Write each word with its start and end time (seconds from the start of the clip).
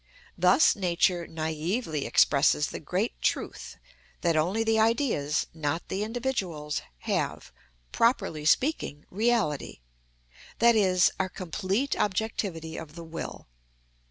Thus 0.35 0.75
Nature 0.75 1.27
naïvely 1.27 2.07
expresses 2.07 2.69
the 2.69 2.79
great 2.79 3.21
truth 3.21 3.77
that 4.21 4.35
only 4.35 4.63
the 4.63 4.79
Ideas, 4.79 5.45
not 5.53 5.89
the 5.89 6.03
individuals, 6.03 6.81
have, 7.01 7.51
properly 7.91 8.43
speaking, 8.45 9.05
reality, 9.11 9.81
i.e., 10.59 10.99
are 11.19 11.29
complete 11.29 11.95
objectivity 11.95 12.77
of 12.77 12.95
the 12.95 13.03
will. 13.03 13.45